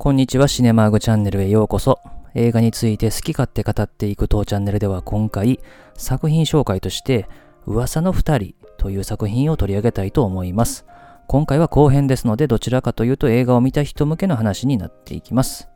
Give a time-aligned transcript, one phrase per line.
[0.00, 1.98] こんにちは、シネマーグチャンネルへようこそ。
[2.32, 5.58] 映画について好き勝手語っていく当チャンネルでは今回、
[5.96, 7.28] 作品紹介として、
[7.66, 10.86] 噂の二人という作品を取り上げたいと思います。
[11.26, 15.68] 今回は後編ですので、どちらかというと映画を見た人向けの話になっていきます。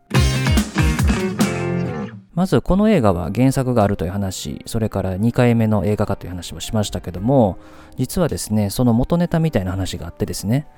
[2.34, 7.58] まずこの映画は原作があるという話、それから2回目の映画化という話をしましたけども、
[7.96, 10.68] 実はですね、その元ネタみたいな話があってですね、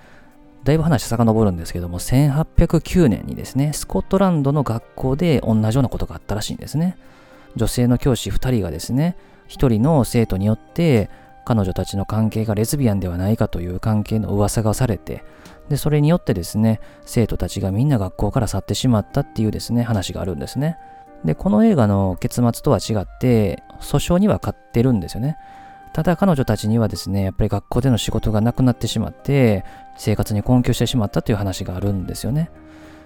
[0.65, 6.97] だいぶ話遡るんですけども、1809年にですね、スコットランドの学校で同じようなことがあったらしいんですね。
[7.55, 9.17] 女性の教師2人がですね、
[9.49, 11.11] 1人の生徒によって
[11.45, 15.23] 彼女たちの関係がレズビアンではないかという関係の噂がされて、
[15.69, 20.79] で、それによってですね、生徒たちがみんな学校から去ってしまったっていうですね、話があるんですね。
[21.25, 25.37] で、この映画の結末とは違って、訴訟には勝ってるんですよね。
[25.95, 29.65] ただ彼女たちにはですね、やっぱり学校での仕事がなくなってしまって、
[29.97, 32.51] 生活に困窮してしまったという話があるんですよね。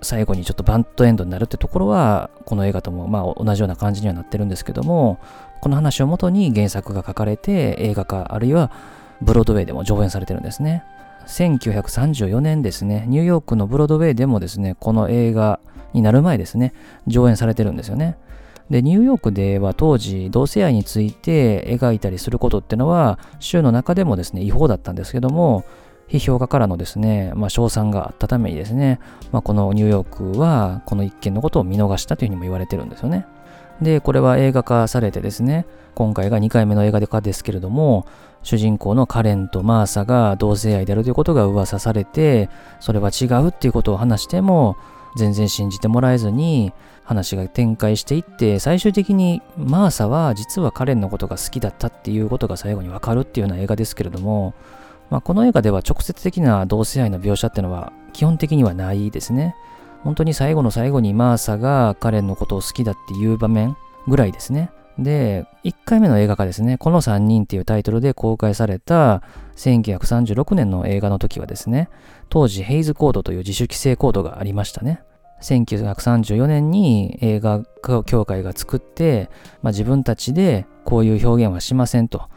[0.01, 5.19] 最後にちょっとバントエンドになるってところは、この映画ともまあ同じような感じにはなってるんですけども、
[5.61, 8.71] この話をもとに原作が書かれて映画化、あるいは
[9.21, 10.85] ブロードウェイでも上演されてるんですね。
[11.27, 15.61] 1934年ですね、ニューヨークのブロードウェイでもですね、この映画
[15.93, 16.73] になる前ですね、
[17.07, 18.17] 上演されてるんですよね。
[18.71, 25.65] で、ニューヨークでは当時、同性愛について描いたりすることってのは、州の中でもですね、違法だったんですけども、
[26.09, 28.99] 批評家からのですね、まあ、賞賛があったためにですね、
[29.31, 33.27] まあ、このニューヨークは、この一件のことを見逃したというふうにも言われてるんですよね。
[33.83, 38.07] で、これは映画化されてですね、今回が2回目の映画化ですけれども、
[38.43, 42.49] 主人公のカレンとマーサが同性愛であるということが噂されて、
[42.81, 44.77] それは違うっていうことを話しても、
[45.17, 46.73] 全然信じてもらえずに
[47.03, 54.55] 話が展開していって最終的にマーサは実はカレンのことが好きだったっていうことが最後にわかるっていうような映画ですけれども、
[55.11, 59.57] まあ、この映画では直接的な同性愛の描写ってのは基本的にはないですね。
[60.05, 64.71] 本当に最後の最後にマーサがカレンのことを好きだっていう場面ぐらいですね。
[64.99, 69.23] で、1回目の映画化ですね、この3人っていうタイトルで公開された
[69.57, 71.89] 1936年の映画の時はですね、
[72.29, 75.03] 当時ヘイズコードという自主規制コードがありましたね。
[75.41, 77.63] 1934年に映画
[78.05, 79.31] 協会が作って、
[79.63, 82.29] まあ、自分たちでこういう表現はしませんと。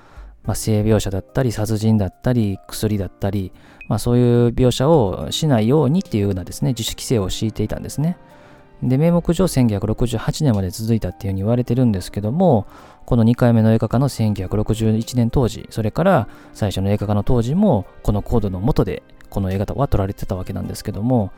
[0.43, 3.51] まあ、性描写だったり殺人だったり薬だったり、
[3.87, 8.17] まあ、そういう描写をしないようにっていうようなですね自主規制を敷いていたんですね。
[8.83, 12.65] で、名目上1968年まで続いたっていうふうに言われてるんですけども、
[13.05, 21.31] この2回目の映画化の1961年当時、それから最初の映画化の当時も、このコードの下でこの映画は撮られてたわけなんですけども、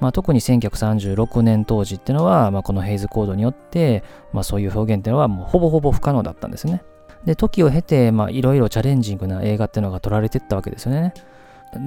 [0.00, 6.82] まあ、特に1936年当時っていうのは、まあ、このヘイズコードによって、まあ、そういう表現っていうのはもうほぼほぼ不可能だったんですね。
[7.24, 11.14] で、時を経て、まあ、いろいろチャレンジングな映画っていうのが撮られてったわけですよね。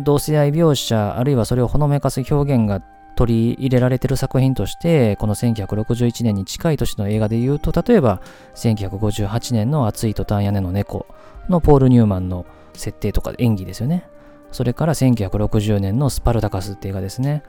[0.04, 2.82] 同性愛描写、あるいはそれをほのめかす表現が
[3.16, 8.22] 取り入れられてる作品として、この1961年に近い年の映画で言うと、例えば
[8.56, 11.06] 1958年の暑いトタン屋根の猫
[11.50, 14.08] のポール・ニューマンの設定とか演技ですよね。
[14.52, 17.44] それから1960年のスパルタカスって映画ですね。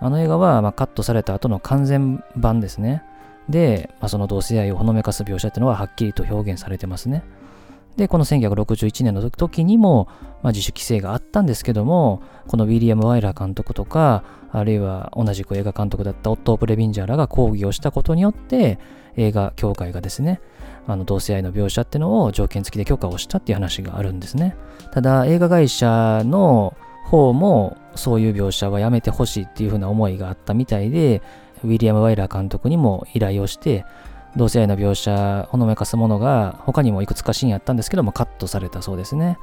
[0.00, 3.02] あの映画はまカットされた後の完全版ですね。
[3.48, 7.24] で、まあ、その同性愛をほのめかす描写っていうのははっきりと表現されてますね。
[7.96, 10.08] で、この1961年の時にも、
[10.42, 14.22] まあ、自主規制があったんですけども、このウィリアム・ワイラー監督とか、
[14.52, 18.78] あるいは同じく映画監督だったオットー・プレビンジャーらが抗議をしたことによって、
[19.16, 20.40] 映画協会がですね、
[20.86, 24.56] あの同性愛の描写っていうのを条件付きで許可をしたっていう話があるんですね。
[24.92, 31.20] ただ、映画会社の方もそういう描写はやめてほしいっていうふうな思いがあったみたいで、
[31.64, 33.84] ウィリアム・ワイラー監督にも依頼をして、
[34.36, 39.38] 同性愛の描写、ほのめかすものが他にもいくつかシーンあったんですけども、カットされたそうですね。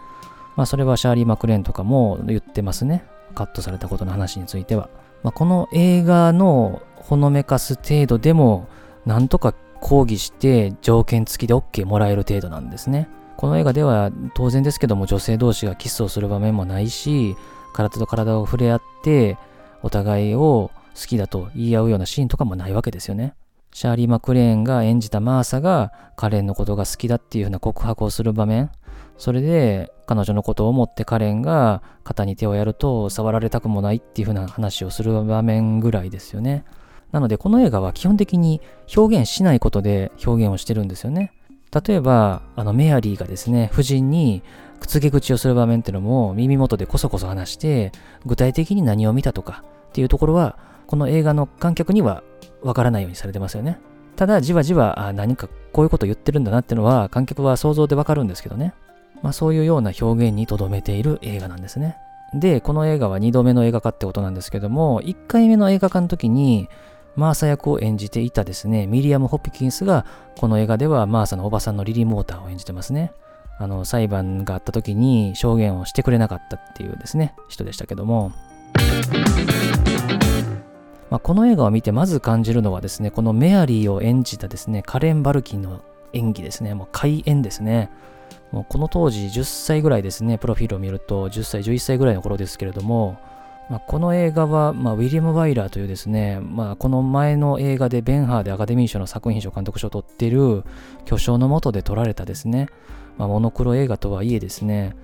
[0.55, 3.03] まあ、それはシャーリー・マクレーンとかも言ってますね。
[3.33, 4.89] カットされたことの話については。
[5.23, 8.67] まあ、この映画のほのめかす程度でも、
[9.05, 13.09] なんとか抗議して条件付きで OK もらえる程度なんですね。
[13.37, 17.35] この映画では当然ですけども女性同士がキスをする場面もないし、
[17.73, 19.37] 体と体を触れ合って
[19.83, 23.35] お互いを好きだと言い合うようなシーンとかもないわけですよね。
[23.73, 28.71] シャーリー・マクレーンが演じたマーサがカレンのことが好きだっていうふうな告白をする場面。
[29.17, 36.63] それで彼女のことを思ってカレンが肩に手をやると触られたくもないっていうふうな話をする場面ぐらいですよね。
[37.11, 38.61] なのでこの映画は基本的に
[38.95, 41.31] 表現しないことで表現をしてるんですよね。
[41.87, 44.43] 例えば、あのメアリーがですね、夫人に
[44.79, 47.91] 告げ口をする場面っていうのも耳元でこそこそ話して、
[48.25, 52.23] 具体的に何を見たとかっていうところは、この映画の観客には
[52.61, 53.79] わからないようにされてますよね。
[54.15, 58.73] ただ、じわじわ、あ何かこういうこと言ってるんだなっていうのは、観客は想像でわかるんですけどね。
[59.21, 61.97] まあそういうような表現に留めている映画なんですね。
[62.33, 66.69] で、この映画は2度目の映画化ってことなんですけども、1回目の映画化の時に、
[67.15, 70.05] マーサ役を演じていたですね、ミリアム・ホッピキンスが、
[70.37, 73.13] この映画ではマーサのおばさんのリリー・モーターを演じてますね。
[73.57, 78.33] あの、裁判があった時に証言をしてくれなかったっていうですね、人でしたけども、
[81.09, 85.81] まあ、この映画を見てまず感じるのはですね、このメアリーを演じたですね、カレン・バルキンの
[86.13, 87.91] 演技ですね、もう開演ですね。
[88.51, 93.17] もうこの当時10歳ぐらいですね、プロフィールを見ると10歳、11歳ぐらいの頃ですけれども、
[93.69, 100.63] まあ、この映画は、まあ、ウィリアム・ワイラーというですね、まあ、この前の映画でベンハーでアカデミー賞の作品賞監督賞を取っている
[101.05, 102.67] 巨匠のもとで撮られたですね、
[103.17, 104.95] まあ、モノクロ映画とはいえですね、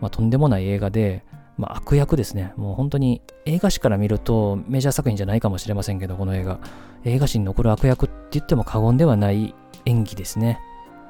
[0.00, 1.24] まあ、とんでもない映画で、
[1.58, 2.52] まあ、悪役ですね。
[2.56, 6.58] もう本当に映画史から見るとメジャー作品じゃないかもしれませんけど、この映画。
[7.04, 9.54] 映画史に残る悪役って言っても過言ではない
[9.84, 10.58] 演技ですね。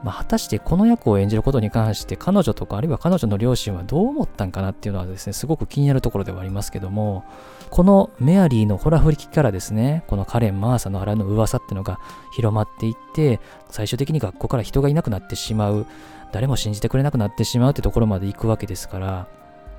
[0.05, 7.25] まあ、果たしてこの役を演じることに関して彼女とかあるいは彼女の両親はどう思ったんかなっていうのはですね、すごく気になるところではありますけども、
[7.71, 11.99] このメアリーのホラ吹きからですね、このカレン・マーサのあらぬ噂っていうのが
[12.35, 13.41] 広まっていって、
[13.71, 15.87] 最終的に学校から人がいなくなってしまう、
[16.31, 19.27] 誰も信じてくれなくなってしまうってところまで行くわけですから、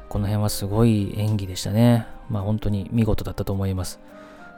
[0.09, 2.07] この辺はすごい演技でしたね。
[2.29, 3.99] まあ本当に見事だったと思います。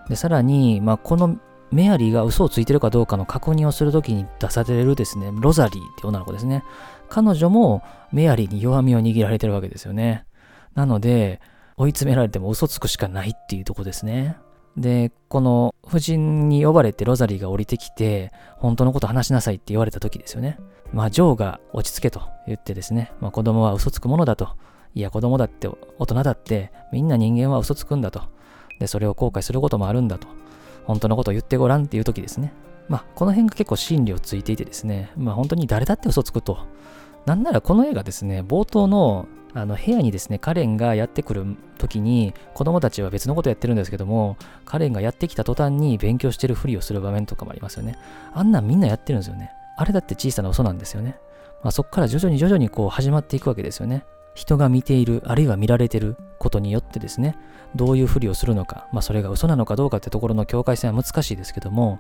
[0.08, 1.38] で、さらに、まあこの
[1.72, 6.64] メアリーが嘘をついてるかどうかの確認をするときに出されるですね、ロザリーって女の子ですね。
[7.10, 10.26] 彼女もメアリーに弱みを握られてるわけですよね。
[10.76, 11.42] なので、
[11.78, 14.38] 追い詰められても嘘つくしかないっていうとこですね。
[14.78, 20.58] で、この夫人に呼ばれてロザリーが降りてきて、本当のこと話しなさいって言われた時ですよね。
[20.92, 24.50] まあ、ジョーが落ち着けと言ってですね、まあ、子供は嘘つくものだと。
[24.96, 28.24] いや、子供だって、大人だって、みんな人間は嘘つくんだと。
[28.80, 30.28] で、それを後悔することもあるんだと。
[30.86, 32.54] 本当のことを言ってごらんっていう時ですね。
[32.88, 36.66] まあ、この辺が結構真理をついていてですね、まあ本当に誰だって嘘つくと。
[37.26, 47.98] なんならこの映画ですね、冒頭のあの部屋にですね、カレンがやってくる時に、子供たちは別のことやってるんですけども、カレンがやってきた途端に勉強してるふりをする場面とかもありますよね。
[48.34, 49.52] あんなんみんなやってるんですよね。
[49.78, 51.18] あれだって小さな嘘なんですよね。
[51.64, 54.06] まあ、そこから徐々に徐々にこう始まっていくわけですよね。
[54.40, 57.36] 人が見ている、あるいは見られてることによってですね、
[57.76, 62.00] どういうふりをするのか、まあそれが嘘なのかどうかってところの境界線は難しいですけども、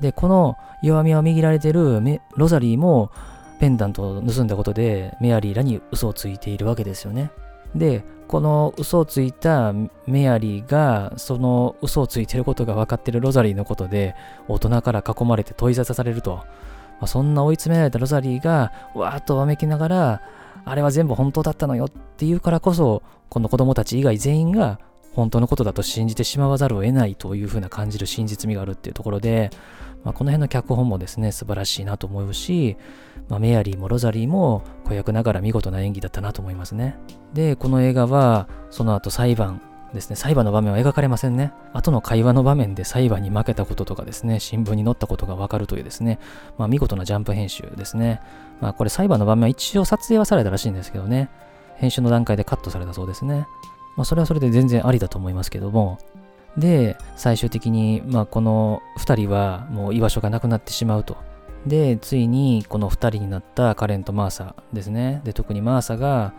[0.00, 2.00] で、この弱みを握られてる
[2.36, 3.10] ロザリーも、
[3.60, 7.30] ペンダントを盗んだことでメアリーらに嘘をついているわけですよね。
[7.74, 9.74] で、この嘘をついた
[10.06, 14.14] メアリーが、その嘘をついていることが分かっているロザリーのことで、
[14.48, 16.36] 大人から囲まれて問い沙汰されると。
[16.36, 16.44] ま
[17.02, 20.22] あ、そんな追い詰められたロザリーが、わーっとわめきながら、
[20.64, 24.78] あれは全部本当だったのよっていうからこそ、この子供たち以外全員が
[25.12, 29.50] 本当のことだと信じてしまわざるを得ないというふうな感じる真実味があるっていうところで、
[30.02, 32.76] まあ、この辺の脚本もですね、素晴らしいなと思うし、
[33.28, 36.96] まあ、メアリーもロザリーも子役ながら見事な演技だったなと思いますね。
[37.32, 39.62] で、この映画は、その後裁判
[39.94, 41.52] ですね、裁判の場面は描かれませんね。
[41.72, 46.18] 後の会話の場面で裁判に負けたこととかですね、新聞に載ったことがわかるというですね、
[46.58, 48.20] まあ、見事なジャンプ編集ですね。
[48.60, 51.30] まあ、これ裁判の場面は一応撮影はされたらしいんですけどね、
[51.76, 53.46] 編集の段階でカットされたそうですね。
[53.96, 55.98] まあ、それはそれで全然ありだと思いますけども、
[56.56, 61.16] で、最終的に、まあ、この2人はもう居場所がなくなってしまうと。
[61.66, 65.22] で、ついにこの2人になったカレンとマーサですね。
[65.24, 66.32] で、特にマーサが、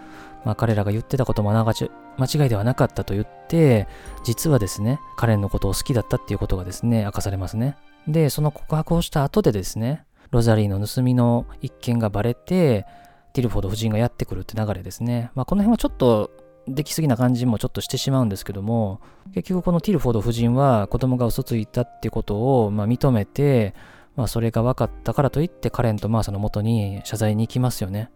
[0.45, 3.87] まあ、彼らが言ってたことも間違いではなかったと言って、
[4.23, 7.75] 実はですね、カレンのことを好きだったっていうことがですね、明かされますね。
[8.07, 12.85] で、その告白をした後でですね、ロザリーの盗みの一件がバレて、
[13.33, 15.31] ティルフォード夫人がやってくるって流れですね。
[15.35, 16.31] まあ、この辺はちょっと
[16.67, 19.01] できすぎな感じもちょっとしてしまうんですけども、
[19.33, 23.73] 結局このティルフォード夫人は子供が嘘ついたってことを、ま、認めて、
[24.15, 28.09] まあ、それが分かったからといってカレンとマーサの元に謝罪に行きますよね。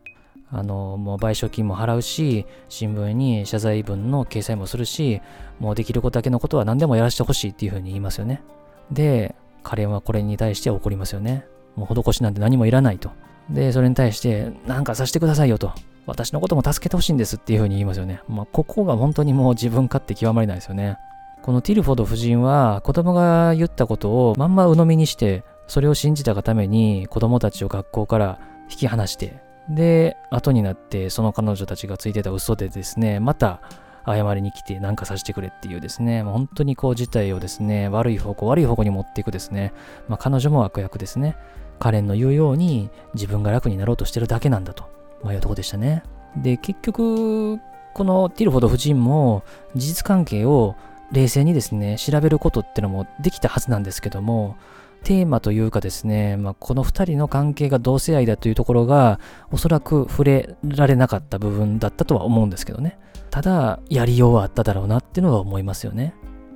[0.51, 5.21] あの、もう賠償金も払うし、新聞に謝罪文の掲載もするし、
[5.59, 8.41] もうできることだけのことは何でもやらせてほしいっていうふうに言いますよね。
[8.91, 11.45] で、カレンはこれに対して怒りますよね。
[11.75, 13.11] もう施しなんて何もいらないと。
[13.49, 15.71] で、それに対して、なんかさせてくださいよと。
[16.05, 18.21] 私のことも助けてほしいんですっていうふうに言いますよね。
[18.27, 20.97] まあ、ここが本当にもう自分勝手極まりないですよね。
[21.43, 28.39] このティルフォード夫人は子供が言ったことをまんま鵜呑みにして、それを信じたがために子供たちを学校から
[28.71, 33.61] 引き離して、で、後になってその彼女たちがついてた嘘でですね、また
[34.05, 39.73] 謝りに来て何かさせてくれっていうですね、本当にこう事態をですね、悪い方向、悪い方向に持っていくですね、
[40.07, 41.35] まあ、彼女も悪役ですね。
[41.79, 44.85] カレンの言うように自分が楽になろうとしてるだけなんだと、
[45.23, 46.03] まあ、いうとこでしたね。
[46.35, 47.59] で、結局、
[47.93, 49.43] このティルフォード夫人も
[49.75, 50.75] 事実関係を
[51.11, 54.57] 冷静にですね、調べることってのもできたはずなんですけども、
[55.03, 59.19] テーマというかですね、まあ、この2人の関係が同性愛だというところが
[59.51, 62.99] おそらく触れられなかった部分だったとは思うんですけどね。
[63.29, 66.13] ただやりようはあっただろうなっていうのは思いますよね。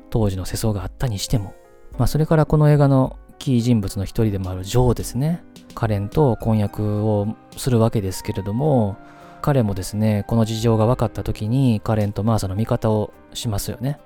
[0.10, 1.54] 当時の世相があったにしても、
[1.98, 5.44] まあ、それからこの映画のキー人物の一人でもあるジョーですね。
[5.74, 8.96] カレンと婚約をするわけですけれども
[9.42, 14.00] 彼もですねこの事情が分かった時にカレンとマーサの味方をしますよね。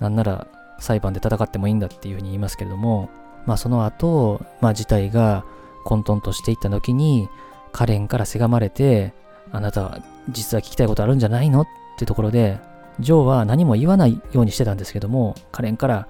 [0.00, 0.48] なんなら
[0.80, 3.08] 裁判で戦ってもいいんだっていうふうに言いますけれども
[3.46, 5.44] まあその後、まあ事態が
[5.84, 7.28] 混沌としていった時に
[7.72, 9.12] カレンからせがまれて
[9.52, 9.98] あなたは
[10.30, 11.66] 実は聞きたいことあるんじゃないのっ
[11.98, 12.58] てところで
[13.00, 16.08] ジョーは何も言わないようにしてたんですけどもカレンから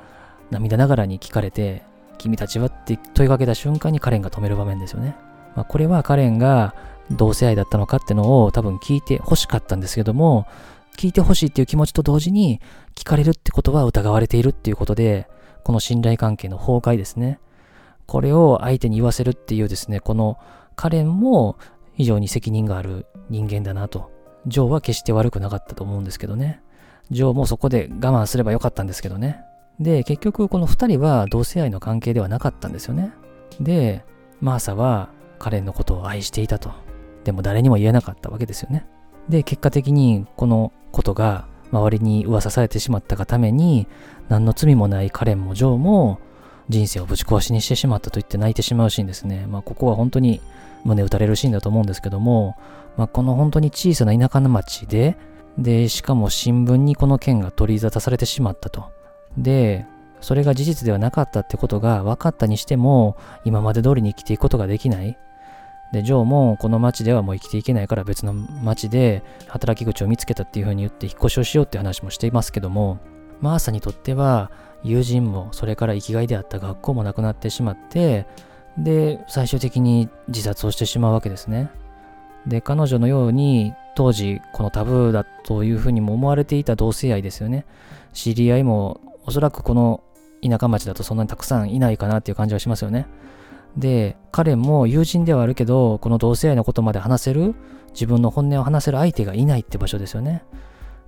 [0.51, 1.83] 涙ながらに聞かれて
[2.19, 5.17] 君たちはって問いかけた瞬間にカレンが止める場面ですよね。
[5.57, 6.75] まあ、これはカレンが
[7.11, 10.47] 同性愛だったのかってのを多分聞いて欲しかったんですけども、
[10.97, 12.61] 聞いて欲しいっていう気持ちと同時に
[12.95, 15.29] 聞かれるってことは疑われているっていうことで、
[15.65, 17.41] この信頼関係の崩壊ですね。
[18.07, 20.39] これを相手に言わせるっていうですね、この
[20.77, 21.57] カレンも
[21.95, 24.13] 非常に責任がある人間だなと。
[24.47, 26.61] ジョーは決して悪くなかったと思うんですけどね。
[27.11, 29.41] ジョーもそこで我慢すればよかったんですけどね。
[29.81, 33.13] で、結局この2人は同性愛の関係ではなかったんですよね。
[33.61, 34.05] で、
[34.41, 36.71] マーサはカレンのことを愛していたと。
[37.25, 38.87] でも誰にも言えなかったわけですよね。
[39.29, 43.89] で、結果的にこのことが周りに噂されてしまったがために、
[44.29, 46.21] 何の罪もないカレンもジョーも
[46.69, 49.47] 人生をぶち壊しにしてしまったと言って泣いてしまうシーンですね。
[49.49, 50.41] まあ、ここは本当に
[50.85, 52.57] 胸打たれるシーンだと思うんですけども、
[52.97, 55.17] まあ、この本当に小さな田舎の町で、
[55.59, 58.91] で、しかも新聞にこの件が取り沙汰されてしまったと。
[59.37, 59.87] で、
[60.21, 65.19] それが事実ではなかったってことが分かったにしても、今まで通りに生きていくことができない。
[65.93, 72.99] で、ジョーもこの町ではもう生きていけないから別の町で働き口を見つけたっていうふうに言って引っ越しをしようって話もしていますけども、
[73.41, 74.51] マーサにとっては
[74.83, 78.27] 友人もそれから生きがいであった学校もなくなってしまって、
[78.77, 81.71] で、最終的に自殺をしてしまうわけですね。
[82.47, 87.65] で、彼女のように当時このタブーだというふうにも思われていた同性愛ですよね。
[88.13, 90.03] 知り合いもおそらくこの
[90.43, 93.07] 田舎町だとそんなにたくさんいないかなっていう感じはしますよね。
[93.77, 97.55] で、彼も友人ではあるけど、この同性愛のことまで話せる、
[97.93, 100.45] 自分の本音を話せる相手がいないって場所ですよね。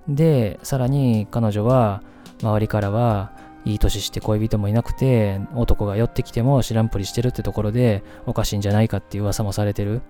[0.07, 2.01] で、さらに彼女は、
[2.41, 3.31] 周りからは、
[3.65, 10.01] いい年して恋人もいなくて、男が寄ってきても知らんぷりしてるってところで、おかしいんじゃないかっていう噂もされてる。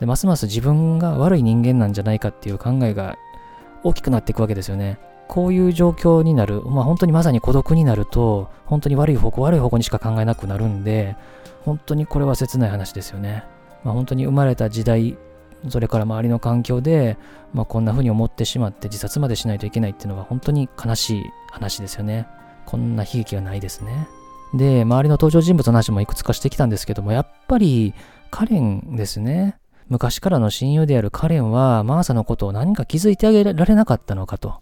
[0.00, 3.16] で、ますます自分が悪い人間なんじゃないかっていう考えが
[3.82, 4.98] 大きくなっていくわけですよね。
[5.28, 11.16] こういう状況になる、まあ本当にまさに孤独になると、本当に悪い方向、悪い方向にしか考えなくなるんで、
[11.66, 13.44] 本当にこれは切ない話ですよね。
[13.82, 15.18] まあ、本当に生まれた時代、
[15.68, 17.18] それから周りの環境で、
[17.52, 22.28] まあ、こんな風に思ってしまって自殺までしないといけないっていうのは本当に悲しい話ですよね。
[22.66, 24.08] こんな悲劇はないですね。
[24.54, 27.94] で、周りの登場人物の話もいくつかしてきたんですけども、やっぱり
[28.30, 29.56] カレンですね。
[29.88, 34.54] 昔からの親友であるカレンはマーサのことを何か気づいてあげられなかったのかと。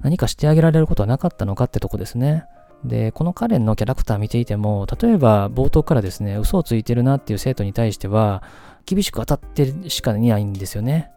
[0.00, 2.44] 何かしてあげられることはなかったのかってとこですね。
[2.84, 8.42] で、このカレンのキャラクター見ていても、例えば冒頭からですね、嘘をついてるなっていう生徒に対しては、
[8.86, 11.10] 厳しく当たってるしかいないんですよね。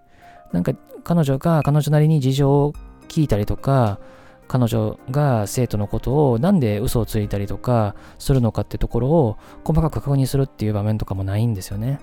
[0.51, 2.73] なんか彼女が彼女なりに事情を
[3.07, 3.99] 聞いたりとか、
[4.47, 11.99] 彼女が生徒のことをなんで嘘をついたりとかするのかってところを細かく確認するっていう場面とかもないんですよね。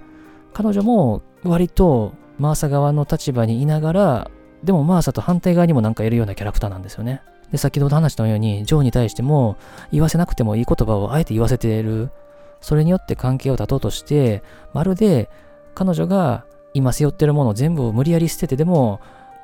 [0.53, 4.31] 彼女も割とマーサ側の立場にいながら、
[4.65, 7.23] でもマーサと反対側にもなんかいるようなキャラクターなんですよね。
[7.53, 9.57] で、先ほど話したように、ジョーに対しても、
[9.93, 12.11] 言わせなくてもいい言葉をあえて言わせている。
[12.61, 14.43] それによって関係を断とうとして、
[14.73, 15.29] まるで
[15.75, 19.01] 彼女が今背負ってるものを全部無理やり捨ててでも、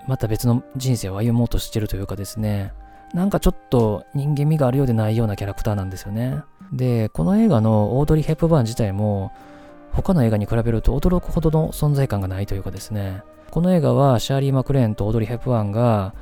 [0.07, 2.73] また別の人生を歩もうとしてるというかですね、
[3.15, 6.43] なんかちょっと人間味があるようでないようなキャラクターなんですよね。
[6.73, 9.33] で、この映画のオードリー・ヘップバーン自体も、
[9.93, 16.15] 他の映画に比べると驚くほどの存在感がないというかですね、この映画はシャーリー・マクレーンとオードリー・ヘップバーンが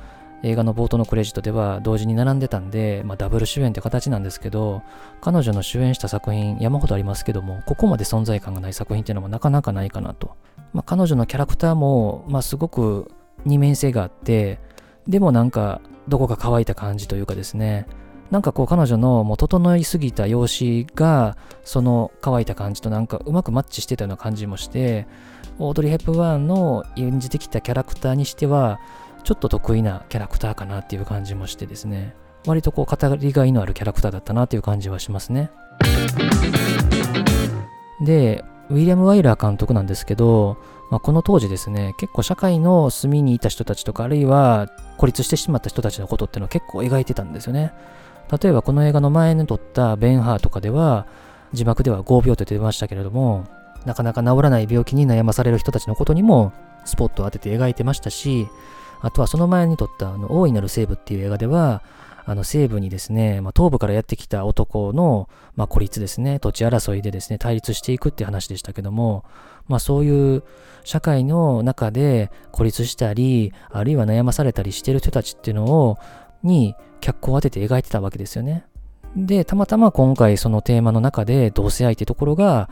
[0.45, 4.83] 映画の冒頭のクレジットでは同時に並んでたんで、まあ、ダブル主演って形なんですけど、
[5.19, 10.35] 彼女の主演した作品山ほどありますけども、ここまで存在感がない作品っていうのもなかなかないかなと。
[10.71, 13.11] まあ、彼女のキャラクターも、まあ、すごく
[13.43, 14.59] 二面性があって、
[15.07, 17.87] でもなんかどこか乾いた感じというかですね、
[18.29, 25.07] なんかこう彼女のもう整いすぎた容姿がその乾いた感じとなんかうまくマッチしてたような感じもして
[25.59, 28.79] オードリー・ヘップバーンの演じてきたキャラクターにしては
[29.25, 32.15] ちょっと得意なキャラクターかなっていう感じもしてですね、
[32.45, 35.49] 割とこう語りがいのあるキャラクターだったなっていう感じはしますね。
[38.05, 40.57] で、ウィリアム・ワイラー監督なんですけど、
[40.91, 47.73] まあ、この当時ですね、結構社会の隅にいた人たちとか、あるいは孤立してしまった人たちのことっていうのを結構描いてたんですよね。
[48.41, 51.07] 例えばこの映画の前に撮ったベンハーとかでは、
[51.51, 53.45] 字幕では合病と出ましたけれども、
[53.85, 56.53] なかなか治らない病気に悩まされる人たちのことにも
[56.85, 58.47] スポットを当てて描いてましたし、
[59.05, 61.83] あとはその前に撮ったあの大いなる西部っていう映画では、
[62.25, 69.23] あの西部にですね、まあ、東部からやってきた男の、まあ、孤立ですね、土地争いでですね、対立していくっていう話でしたけども、
[69.67, 70.43] まあそういう
[70.83, 75.99] 社会の中で孤立したり、あるいは悩まされたりしてる人たちっていうのを、
[76.41, 78.65] に脚光を当てて描いてたわけですよね。
[79.15, 82.71] で、たまたま今回そのテーマの中で同性愛ってところが、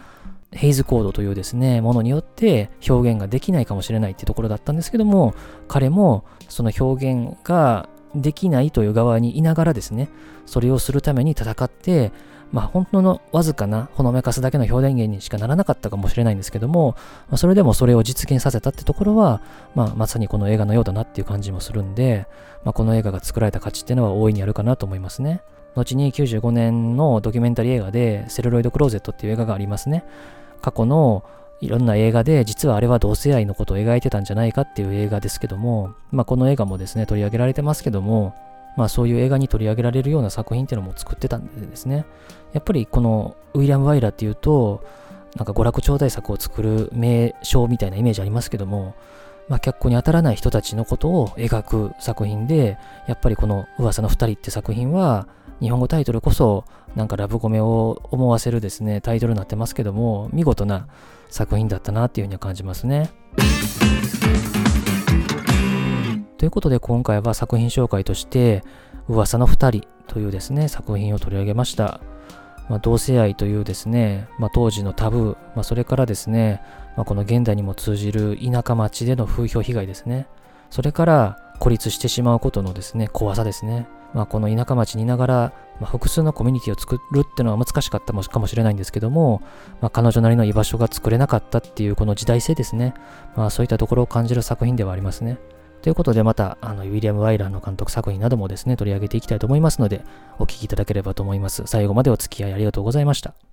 [0.55, 5.33] ヘイズコードというですね、ものによって表現ができないかもしれないってところだったんですけども、
[5.67, 10.09] 彼もその表現ができないという側にいながらですね、
[10.45, 12.11] それをするために戦って、
[12.51, 16.95] まあ本当のわずかなほのめかすだけの表現源にしかならなかったかもしれないんですけども、
[17.29, 19.41] まあ、それでもそれを実現させたってところは、
[19.73, 22.27] まあまさにこの映画のようだなっていう感じもするんで、
[22.63, 25.41] まあこの映画が作られた価値っていうのは大いにあるかなと思いますね。
[25.75, 30.05] 後に95年のドキュメンタリー映画でセルロイドクローゼットっていう映画がありますね。
[30.63, 31.23] 過去の
[31.59, 38.33] いろんな映画で実はあれは同性愛のことを描いてたんじゃないかっていう映画ですけども、まあ、この映画もですね取り上げられてますけども、
[38.77, 42.05] まあ、そういう映画に取り上げられるような作品っていうのも作ってたんでですね。
[42.53, 44.83] やっぱりこのウィリアム・ワイラーっていうと
[45.35, 48.95] なんか娯楽超大作を作る名称みたいなイメージありますけども、
[49.47, 52.77] まあ、脚光に当たらない人たちのことを描く作品で
[53.07, 55.27] やっぱりこの噂の二人って作品は
[55.63, 60.87] 日本語タイトルこそなんかラブコメを思わせるですねタイトルになってますけども見事な
[61.29, 63.11] 作品だったなっていうふうには感じますね。
[66.37, 68.61] ということで今回は作品紹介として
[69.07, 72.01] 噂の2人というですね作品を取り上げました。
[72.67, 76.61] まあ、同性愛というですね、まあ、当時のタブー、まあ、それからですね、
[76.95, 80.27] ま、この現代にも通じる田舎町での風評被害ですね。
[80.69, 83.85] それから孤立してしまうことのですね、怖さですね。
[84.13, 89.41] まあ、この田舎町にいながら、まあ、複数のコミュニティを作るっていうのは難しかったかもしれないんですけども、
[89.81, 92.93] まあ、彼女なりの居場所が作れなかったっていうこの時代性ですね。
[93.35, 95.39] まあ、そういったところを感じる作品ではありますね。
[95.81, 100.05] ということでまたあのウィリアム・ワイラーの監督作品などもですね取り上げていきたいと思いますので
[100.39, 101.63] お聴きいただければと思います。
[101.65, 103.52] 最後までお付き合いありがとうございました。